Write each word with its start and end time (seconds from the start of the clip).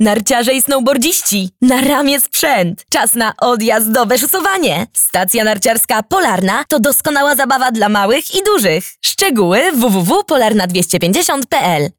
Narciarze 0.00 0.52
i 0.52 0.62
snowboardziści, 0.62 1.50
na 1.62 1.80
ramię 1.80 2.20
sprzęt. 2.20 2.84
Czas 2.90 3.14
na 3.14 3.32
odjazdowe 3.40 4.18
szusowanie. 4.18 4.86
Stacja 4.92 5.44
narciarska 5.44 6.02
Polarna 6.02 6.64
to 6.68 6.80
doskonała 6.80 7.36
zabawa 7.36 7.72
dla 7.72 7.88
małych 7.88 8.34
i 8.34 8.42
dużych. 8.42 8.84
Szczegóły 9.00 9.72
www.polarna250.pl 9.72 11.90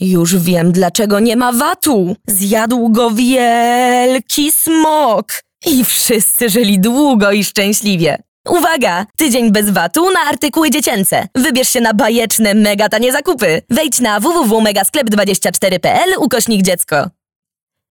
Już 0.00 0.36
wiem, 0.36 0.72
dlaczego 0.72 1.20
nie 1.20 1.36
ma 1.36 1.52
watu. 1.52 2.16
Zjadł 2.26 2.88
go 2.88 3.10
wielki 3.10 4.52
smok. 4.52 5.32
I 5.66 5.84
wszyscy 5.84 6.48
żyli 6.48 6.80
długo 6.80 7.32
i 7.32 7.44
szczęśliwie. 7.44 8.22
Uwaga! 8.48 9.06
Tydzień 9.16 9.52
bez 9.52 9.70
VAT-u 9.70 10.10
na 10.10 10.20
artykuły 10.20 10.70
dziecięce. 10.70 11.28
Wybierz 11.34 11.68
się 11.68 11.80
na 11.80 11.94
bajeczne, 11.94 12.54
mega 12.54 12.88
tanie 12.88 13.12
zakupy. 13.12 13.62
Wejdź 13.70 14.00
na 14.00 14.20
www.megasklep24.pl 14.20 16.14
ukośnik 16.18 16.62
dziecko. 16.62 17.10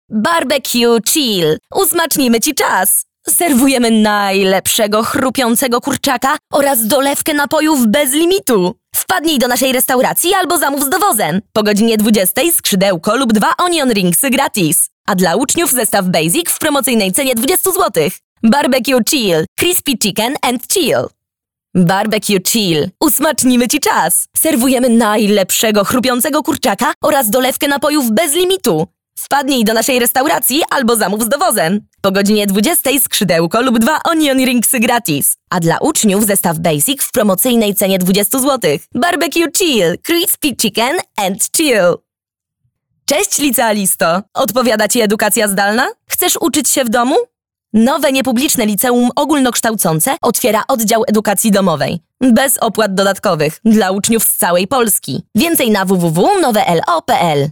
Barbecue 0.09 0.99
Chill. 1.09 1.57
Usmacznimy 1.75 2.39
Ci 2.39 2.55
czas. 2.55 3.05
Serwujemy 3.29 3.91
najlepszego 3.91 5.03
chrupiącego 5.03 5.81
kurczaka 5.81 6.37
oraz 6.53 6.87
dolewkę 6.87 7.33
napojów 7.33 7.87
bez 7.87 8.13
limitu. 8.13 8.75
Wpadnij 8.95 9.39
do 9.39 9.47
naszej 9.47 9.73
restauracji 9.73 10.33
albo 10.33 10.57
zamów 10.57 10.83
z 10.83 10.89
dowozem. 10.89 11.41
Po 11.53 11.63
godzinie 11.63 11.97
20 11.97 12.41
skrzydełko 12.51 13.15
lub 13.15 13.33
dwa 13.33 13.53
onion 13.57 13.91
ringsy 13.91 14.29
gratis. 14.29 14.89
A 15.07 15.15
dla 15.15 15.35
uczniów 15.35 15.71
zestaw 15.71 16.05
Basic 16.05 16.49
w 16.49 16.59
promocyjnej 16.59 17.11
cenie 17.11 17.35
20 17.35 17.71
zł. 17.71 18.09
Barbecue 18.43 19.03
Chill. 19.03 19.45
Crispy 19.57 19.97
Chicken 19.97 20.35
and 20.41 20.59
Chill. 20.67 21.09
Barbecue 21.75 22.39
Chill. 22.39 22.89
Usmacznimy 22.99 23.67
Ci 23.67 23.79
czas. 23.79 24.27
Serwujemy 24.37 24.89
najlepszego 24.89 25.83
chrupiącego 25.83 26.43
kurczaka 26.43 26.93
oraz 27.03 27.29
dolewkę 27.29 27.67
napojów 27.67 28.11
bez 28.11 28.33
limitu. 28.33 28.87
Wpadnij 29.17 29.63
do 29.63 29.73
naszej 29.73 29.99
restauracji 29.99 30.61
albo 30.69 30.95
zamów 30.95 31.23
z 31.23 31.29
dowozem. 31.29 31.81
Po 32.01 32.11
godzinie 32.11 32.47
20 32.47 32.89
skrzydełko 32.99 33.61
lub 33.61 33.79
dwa 33.79 33.99
onion 34.03 34.45
ringsy 34.45 34.79
gratis. 34.79 35.33
A 35.49 35.59
dla 35.59 35.77
uczniów 35.77 36.25
zestaw 36.25 36.59
Basic 36.59 37.03
w 37.03 37.11
promocyjnej 37.11 37.75
cenie 37.75 37.99
20 37.99 38.39
zł. 38.39 38.77
Barbecue 38.95 39.51
Chill. 39.57 39.97
Crispy 40.03 40.55
Chicken 40.61 40.97
and 41.15 41.51
Chill. 41.57 41.95
Cześć 43.05 43.39
licealisto! 43.39 44.21
Odpowiada 44.33 44.87
Ci 44.87 45.01
edukacja 45.01 45.47
zdalna? 45.47 45.87
Chcesz 46.09 46.37
uczyć 46.41 46.69
się 46.69 46.83
w 46.83 46.89
domu? 46.89 47.15
Nowe 47.73 48.11
niepubliczne 48.11 48.65
liceum 48.65 49.09
ogólnokształcące 49.15 50.15
otwiera 50.21 50.63
oddział 50.67 51.03
edukacji 51.07 51.51
domowej. 51.51 51.99
Bez 52.21 52.57
opłat 52.57 52.93
dodatkowych. 52.93 53.59
Dla 53.65 53.91
uczniów 53.91 54.23
z 54.23 54.37
całej 54.37 54.67
Polski. 54.67 55.23
Więcej 55.35 55.71
na 55.71 55.85
www.nowelo.pl 55.85 57.49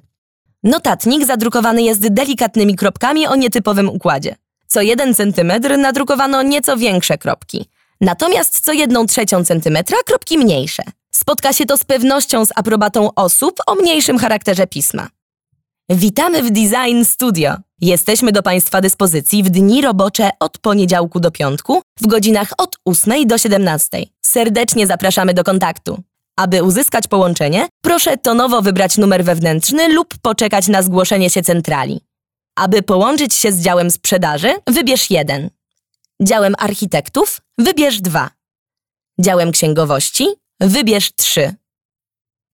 Notatnik 0.64 1.26
zadrukowany 1.26 1.82
jest 1.82 2.14
delikatnymi 2.14 2.76
kropkami 2.76 3.28
o 3.28 3.36
nietypowym 3.36 3.90
układzie. 3.90 4.36
Co 4.68 4.82
jeden 4.82 5.14
centymetr 5.14 5.78
nadrukowano 5.78 6.42
nieco 6.44 6.78
większe 6.78 7.18
kropki. 7.18 7.66
Natomiast 8.02 8.60
co 8.60 8.74
jedną 8.74 9.06
trzecią 9.06 9.46
centymetra 9.46 9.98
kropki 10.06 10.38
mniejsze. 10.38 10.84
Spotka 11.12 11.54
się 11.54 11.66
to 11.66 11.78
z 11.78 11.84
pewnością 11.84 12.46
z 12.46 12.50
aprobatą 12.56 13.10
osób 13.16 13.60
o 13.68 13.76
mniejszym 13.76 14.18
charakterze 14.18 14.68
pisma. 14.68 15.08
Witamy 15.90 16.44
w 16.44 16.52
Design 16.52 17.04
Studio. 17.04 17.56
Jesteśmy 17.82 18.32
do 18.32 18.44
Państwa 18.44 18.82
dyspozycji 18.82 19.44
w 19.44 19.50
dni 19.50 19.82
robocze 19.82 20.30
od 20.40 20.58
poniedziałku 20.58 21.20
do 21.20 21.32
piątku 21.32 21.82
w 22.02 22.08
godzinach 22.08 22.50
od 22.58 22.76
8 22.86 23.28
do 23.28 23.38
17. 23.38 24.04
Serdecznie 24.26 24.88
zapraszamy 24.88 25.34
do 25.34 25.44
kontaktu. 25.44 26.04
Aby 26.38 26.64
uzyskać 26.64 27.08
połączenie, 27.08 27.68
proszę 27.84 28.18
tonowo 28.18 28.62
wybrać 28.62 28.98
numer 28.98 29.24
wewnętrzny 29.24 29.90
lub 29.90 30.18
poczekać 30.22 30.68
na 30.68 30.82
zgłoszenie 30.82 31.30
się 31.30 31.42
centrali. 31.42 32.02
Aby 32.56 32.82
połączyć 32.82 33.36
się 33.36 33.52
z 33.52 33.62
działem 33.62 33.92
sprzedaży, 33.92 34.54
wybierz 34.68 35.10
1. 35.10 35.50
Działem 36.22 36.56
architektów 36.58 37.42
wybierz 37.58 38.02
2. 38.02 38.30
Działem 39.20 39.52
księgowości 39.52 40.28
wybierz 40.60 41.12
3. 41.16 41.56